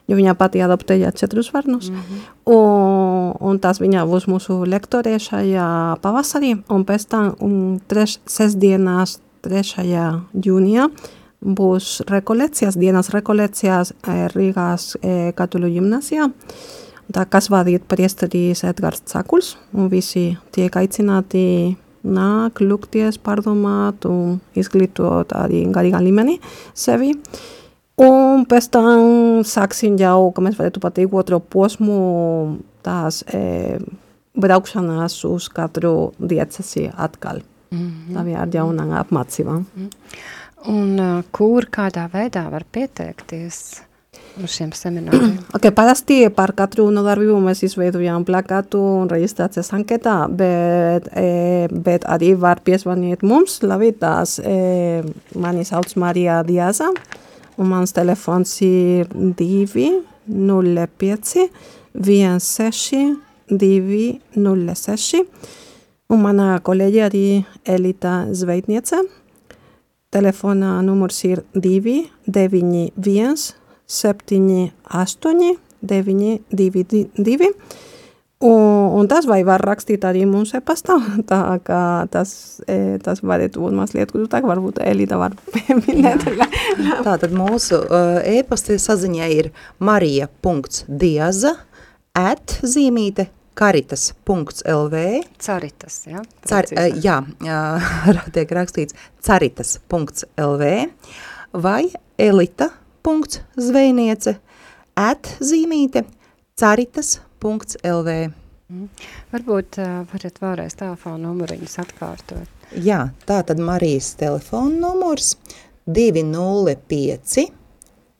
[0.08, 1.90] jo viņa pati adoptēja četrus bērnus.
[1.90, 2.22] Mm -hmm.
[2.54, 9.18] un, un tas viņa būs mūsu lektore šajā pavasarī, un pēc tam un treš, sestdienās
[9.42, 10.22] 3.
[10.46, 10.88] jūnijā
[11.44, 13.92] būs rekolekcijas, dienas rekolekcijas
[14.34, 16.30] Rīgās e, Katoļu gimnasijā.
[17.12, 25.32] Tā kas vadīt priesteris Edgars Cakuls, un visi tiek aicināti nāk, lūgties, pārdomāt un izglītot
[25.32, 26.38] arī garīgā līmenī
[26.74, 27.12] sevi.
[27.12, 27.63] Uh,
[28.02, 31.98] Un pēc tam sāksim jau, ka mēs varētu pateikt, otro posmu
[32.82, 33.78] tās e,
[34.34, 37.42] braukšanās uz katru diecesi atkal.
[37.70, 38.14] Mm -hmm.
[38.16, 39.64] Tā bija ar jaunām apmācībām.
[39.76, 39.90] Mm -hmm.
[40.68, 43.82] Un uh, kur kādā veidā var pieteikties?
[44.42, 45.36] uz šiem semināriem?
[45.56, 52.34] okay, parasti par katru nodarbību mēs izveidojam plakātu un reģistrācijas anketā, bet, e, bet arī
[52.40, 55.02] var piesvanīt mums, labi, tās e,
[55.38, 56.90] mani sauc Marija Diaza,
[57.58, 61.48] un mans telefons ir 205
[61.94, 63.16] 16
[63.50, 65.22] 206
[66.12, 69.02] un mana kolēģi arī Elita Zveitniece.
[70.14, 73.54] Telefona numurs ir 291
[73.86, 77.54] 78 922
[78.44, 80.98] Un, un tas vai var rakstīt arī mums e-pastā,
[81.30, 86.20] tā kā tas, e, tas varētu būt mazliet grūtāk, varbūt Elīda var pieminēt.
[87.06, 87.80] Tātad mūsu
[88.34, 89.46] e-pasta saziņā ir
[89.80, 91.52] marija.diaza
[92.20, 94.94] at zīmīte caritas.lv
[95.40, 96.20] Caritas, jā?
[96.44, 96.68] Car,
[97.00, 97.24] jā,
[98.34, 98.92] tiek rakstīts
[99.24, 100.62] caritas.lv
[101.64, 101.84] vai
[102.20, 104.36] elita.zvejniece
[105.00, 106.04] at zīmīte
[106.60, 108.32] caritas.lv www.lv.
[108.72, 108.88] Mm.
[109.32, 112.48] Varbūt uh, varat vēlreiz telefonu numuriņus atkārtot.
[112.80, 115.34] Jā, tā tad Marijas telefona numurs
[115.84, 117.52] 205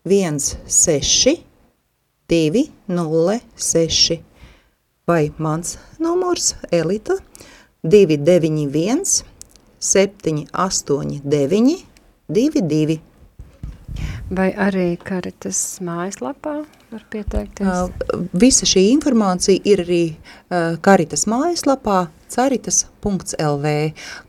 [0.05, 1.41] 16
[2.29, 4.21] 206
[5.09, 7.15] vai mans numurs Elita
[7.83, 9.25] 291
[9.81, 11.85] 789
[12.29, 13.01] 22.
[14.35, 16.55] Vai arī karitas mājaslapā
[16.91, 17.69] var pieteikties?
[17.69, 23.75] Uh, visa šī informācija ir arī uh, karitas mājaslapā caritas.lv,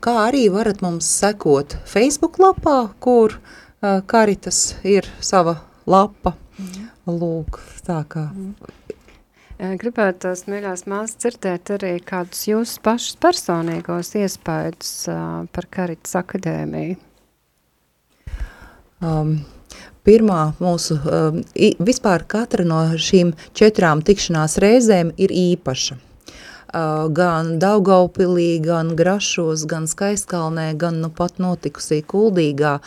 [0.04, 5.58] kā arī varat mums sekot Facebook lapā, kur uh, karitas ir sava
[5.88, 6.36] lapa.
[6.60, 6.90] Mm.
[7.06, 8.28] Lūk, tā kā...
[8.34, 8.76] Mm.
[9.56, 16.98] Gribētu tās mīļās māsas dzirdēt arī kādus jūsu pašus personīgos iespējas uh, par Karitas akadēmiju.
[19.00, 19.38] Um,
[20.06, 21.42] pirmā mūsu, um,
[21.82, 25.98] vispār katra no šīm četrām tikšanās reizēm ir īpaša.
[26.66, 32.78] Uh, gan Daugaupilī, gan Grašos, gan Skaistkalnē, gan nu pat notikusī Kuldīgā.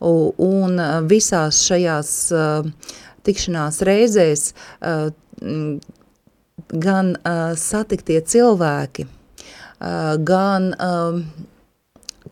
[0.00, 2.68] Uh, un visās šajās uh,
[3.26, 5.10] tikšanās reizēs uh,
[6.70, 11.22] gan uh, satiktie cilvēki, uh, gan uh,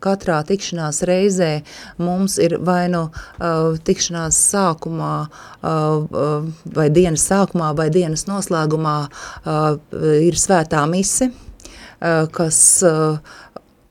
[0.03, 1.51] katrā tikšanās reizē
[2.01, 5.13] mums ir vai nu uh, tikšanās sākumā,
[5.63, 6.47] uh,
[6.77, 9.77] vai dienas sākumā, vai dienas noslēgumā uh,
[10.23, 13.19] ir svētā mise, uh, kas uh,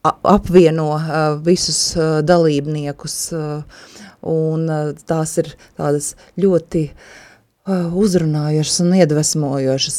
[0.05, 3.89] apvieno uh, visus uh, dalībniekus, uh,
[4.29, 9.99] un uh, tās ir tādas ļoti uh, uzrunājošas un iedvesmojošas.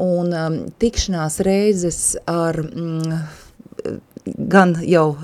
[0.00, 2.00] Un um, tikšanās reizes
[2.30, 3.20] ar mm,
[4.50, 5.14] gan jau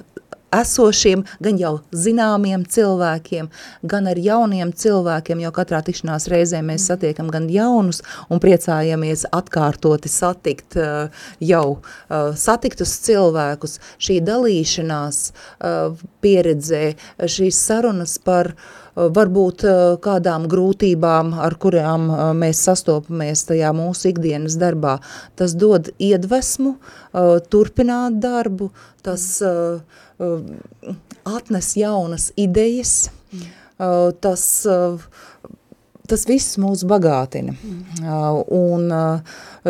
[0.60, 3.50] esošiem, gan jau zināmiem cilvēkiem,
[3.88, 6.86] gan ar jauniem cilvēkiem, jo katrā tikšanās reizē mēs mm.
[6.90, 13.78] satiekam gan jaunus un priecājamies atkārtoti satikt uh, jau uh, satiktus cilvēkus.
[14.02, 15.94] Šī dalīšanās uh,
[16.24, 16.84] pieredzē,
[17.22, 18.54] šīs sarunas par
[18.96, 19.60] varbūt
[20.00, 22.06] kādām grūtībām, ar kurām
[22.40, 24.94] mēs sastopamies tajā mūsu ikdienas darbā.
[25.36, 26.78] Tas dod iedvesmu,
[27.52, 28.70] turpināt darbu,
[29.04, 29.80] tas Uh,
[31.24, 33.40] atnes jaunas idejas, mm.
[34.20, 35.00] tas, uh,
[36.08, 37.54] tas viss mūs bagātina.
[37.56, 38.06] Mm.
[38.56, 38.90] Un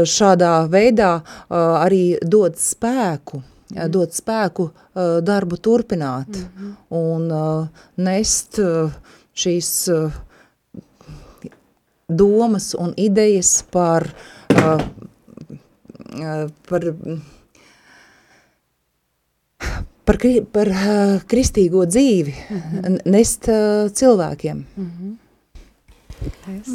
[0.06, 1.12] šādā veidā
[1.50, 3.42] arī dod spēku,
[3.72, 3.88] mm.
[3.90, 4.70] dod spēku
[5.26, 6.74] darbu turpināt mm -hmm.
[6.90, 8.60] un nest
[9.34, 9.88] šīs
[12.08, 14.08] domas un idejas par,
[16.68, 16.82] par
[20.06, 20.18] par,
[20.52, 22.98] par uh, kristīgo dzīvi mm -hmm.
[23.04, 24.64] nest uh, cilvēkiem.
[24.76, 25.14] Mm -hmm.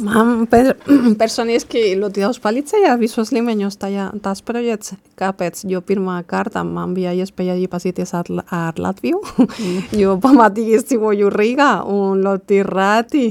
[0.02, 0.76] Man per,
[1.20, 7.12] personiski ļoti daudz palīdzēja visos līmeņos tajā, tās projekts, kāpēc, jo pirmā kārtā man bija
[7.12, 9.80] iespēja iepazīties ar, ar Latviju, mm.
[10.02, 13.24] jo pamatīgi es dzīvoju Rīgā un ļoti rēti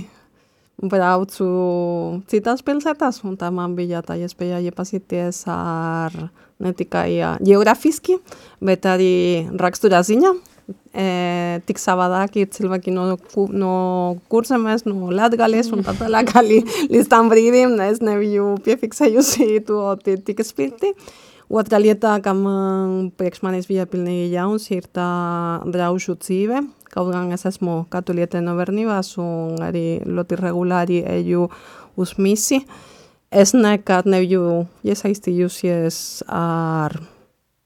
[0.81, 1.47] braucu
[2.27, 6.17] citās pilsētās, un tā man bija tā iespēja iepazīties ar
[6.61, 8.19] ne tikai geografiski,
[8.63, 9.13] bet arī
[9.59, 10.33] raksturā ziņā.
[10.91, 11.05] E,
[11.67, 13.05] tik savādāk ir cilvēki no,
[13.55, 13.73] no
[14.31, 20.93] kurzemes, no Latgales un tā tālāk, līdz tam brīdim es nebiju piefiksējusi to tik spilti.
[21.51, 25.07] Otra lieta, ka man, priekš manis bija pilnīgi jauns, ir tā
[25.67, 26.61] draužu dzīve,
[26.93, 31.49] kaut gan es esmu katoliete no bērnības un arī ļoti regulāri eju
[31.99, 32.61] uz misi.
[33.31, 35.97] Es nekad nebiju iesaistījusies
[36.35, 36.97] ar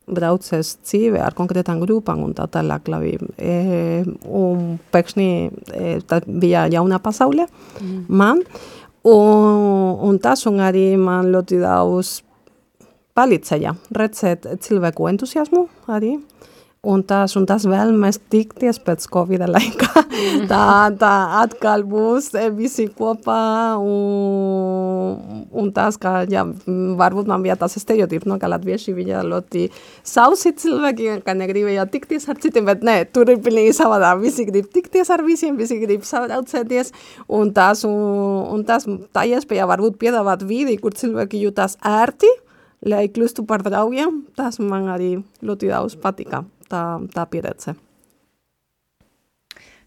[0.05, 2.91] brauces dzīve ar konkrētām grupām un tā tālāk.
[3.41, 5.30] E, un pēkšņi
[5.74, 7.47] e, tā bija jauna pasaule
[7.82, 8.05] mm.
[8.09, 8.43] man.
[9.05, 12.20] Un, un tas un arī man ļoti daudz
[13.18, 16.16] palīdzēja redzēt cilvēku entuziasmu arī.
[16.86, 20.03] Un tas, un tas vēlamies tikties pēc Covid laika.
[20.51, 23.39] tā, tā atkal būs visi kopā.
[23.81, 26.43] Un, un tas, ka, jā,
[26.99, 29.65] varbūt man bija tas stereotips, no, ka latvieši bija ļoti
[30.05, 34.21] sausi cilvēki, ka negribēja tikties ar citiem, bet nē, tur ir pilnīgi savādāk.
[34.21, 36.93] Visi grib tikties ar visiem, visi grib saucēties.
[37.33, 42.29] Un tas, un, un tas, tā iespēja varbūt piedāvāt vīdi, kur cilvēki jūtas ērti,
[42.86, 46.86] lai kļūstu par draugiem, tas man arī ļoti daudz patika tā,
[47.16, 47.76] tā pieredze.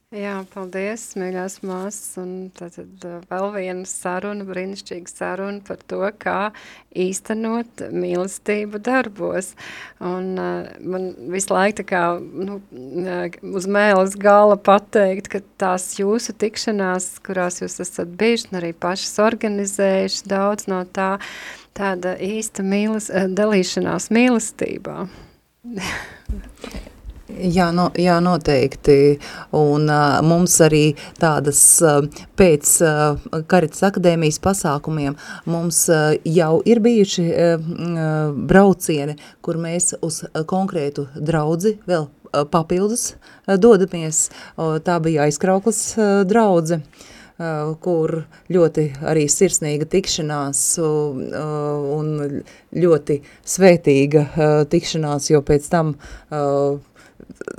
[0.08, 6.36] Jā, paldies, mīļās māsas, un tad, uh, vēl viena saruna, brīnišķīga saruna par to, kā
[6.96, 9.50] īstenot mīlestību darbos.
[10.00, 15.90] Un uh, man visu laiku tā kā nu, uh, uz mēles gala pateikt, ka tās
[16.00, 21.18] jūsu tikšanās, kurās jūs esat bijuši un arī pašas organizējuši daudz no tā,
[21.76, 25.02] tāda īsta mīles, uh, dalīšanās mīlestībā.
[27.38, 29.18] Jā, no, jā, noteikti.
[29.54, 32.00] Un uh, mums arī tādas uh,
[32.40, 35.14] pēc uh, Karitas akadēmijas pasākumiem
[35.46, 37.68] mums uh, jau ir bijuši uh,
[38.48, 44.30] braucieni, kur mēs uz uh, konkrētu draudzi vēl uh, papildus uh, dodamies.
[44.56, 46.80] Uh, tā bija aizkrauklas uh, draudze.
[46.80, 47.14] Uh,
[47.84, 48.14] kur
[48.50, 52.08] ļoti arī sirsnīga tikšanās un
[52.74, 55.94] ļoti svētīga uh, tikšanās, jo pēc tam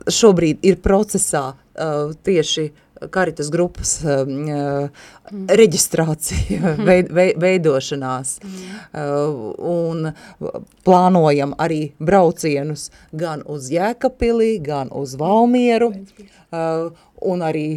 [0.09, 1.53] šobrīd ir procesā
[2.27, 2.69] tieši
[3.13, 5.45] karitas grupas mm.
[5.47, 8.33] reģistrācija, veid, veidošanās.
[8.43, 9.37] Mm.
[9.69, 10.09] Un
[10.83, 15.93] plānojam arī braucienus gan uz Jēkapilī, gan uz Valmieru,
[17.31, 17.69] un arī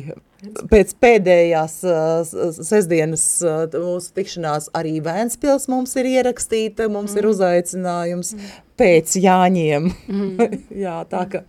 [0.71, 7.21] pēc pēdējās uh, sestdienas uh, mūsu tikšanās arī Vēnspils mums ir ierakstīta, mums mm.
[7.21, 8.53] ir uzaicinājums mm.
[8.81, 9.89] pēc Jāņiem.
[10.11, 10.59] Mm.
[10.85, 11.45] Jā, tā ka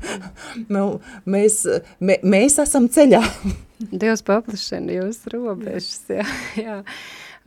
[0.69, 0.85] nu,
[1.25, 1.63] mēs,
[2.03, 3.23] mē, mēs esam ceļā.
[3.91, 6.27] Dievs paplašina jūsu robežas, jā,
[6.59, 6.79] jā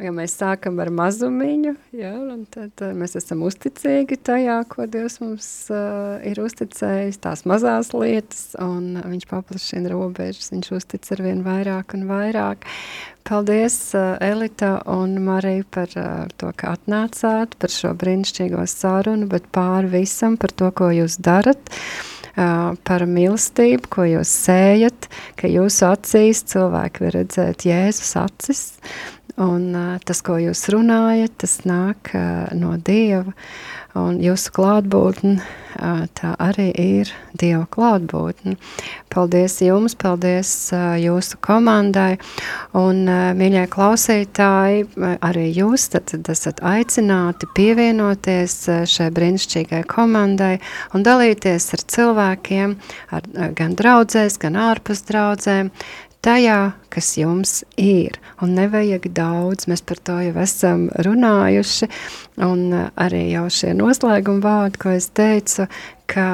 [0.03, 2.13] ja mēs sākam ar mazumiņu, ja,
[2.53, 8.51] tad uh, mēs esam uzticīgi tajā, ko Dievs mums uh, ir uzticējis, tās mazās lietas,
[8.61, 12.67] un viņš paplašina robežas, viņš uztic ar vien vairāk un vairāk.
[13.27, 19.49] Paldies, uh, Elita un Marija, par uh, to, ka atnācāt, par šo brīnišķīgo sarunu, bet
[19.55, 21.73] pāri visam par to, ko jūs darat.
[22.37, 25.07] Uh, par mīlestību, ko jūs sējat,
[25.41, 28.61] ka jūsu acīs cilvēki var redzēt Jēzus acis,
[29.37, 29.69] Un
[30.09, 32.15] tas, ko jūs runājat, tas nāk
[32.57, 33.35] no Dieva.
[33.97, 35.39] Un jūsu klātbūtne,
[36.17, 38.57] tā arī ir Dieva klātbūtne.
[39.13, 40.51] Paldies jums, paldies
[41.01, 42.19] jūsu komandai.
[42.77, 44.87] Un, mīļie klausītāji,
[45.25, 48.59] arī jūs tad, tad esat aicināti pievienoties
[48.93, 50.59] šai brīnišķīgai komandai
[50.93, 52.77] un dalīties ar cilvēkiem,
[53.17, 55.73] ar, gan draudzēs, gan ārpus draudzēm,
[56.27, 56.61] tajā,
[56.93, 58.19] kas jums ir.
[58.43, 61.89] Un nevajag daudz, mēs par to jau esam runājuši,
[62.45, 65.69] un uh, arī jau šie noslēguma vārdi, ko es teicu,
[66.11, 66.29] ka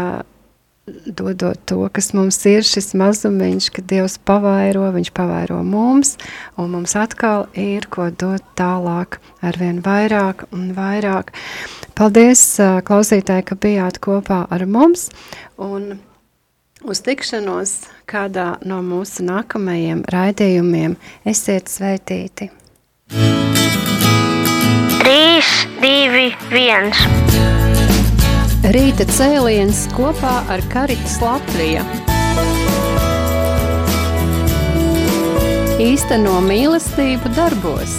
[1.07, 6.17] dodot to, kas mums ir šis mazumiņš, ka Dievs pavairo, viņš pavairo mums,
[6.59, 11.31] un mums atkal ir ko dot tālāk arvien vairāk un vairāk.
[11.99, 15.11] Paldies, uh, klausītāji, ka bijāt kopā ar mums,
[15.61, 15.95] un
[16.83, 20.97] Uz tikšanos kādā no mūsu nākamajiem raidījumiem
[21.31, 22.49] esiet svētīti.
[23.13, 23.21] 3,
[25.79, 26.91] 2, 1.
[28.75, 31.87] Rīta cēliens kopā ar Karitas Latviju.
[35.87, 37.95] Īsteno mīlestību darbos.